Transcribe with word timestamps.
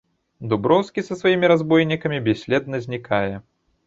Дуброўскі 0.51 1.03
са 1.09 1.17
сваімі 1.19 1.49
разбойнікамі 1.51 2.19
бясследна 2.29 2.81
знікае. 2.87 3.29